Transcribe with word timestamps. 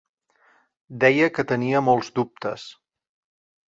Deia 1.05 1.29
que 1.37 1.47
tenia 1.53 1.85
molts 1.93 2.13
dubtes. 2.19 2.69